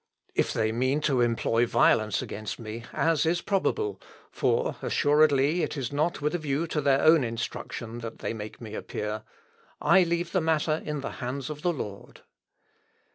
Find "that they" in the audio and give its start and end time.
7.99-8.33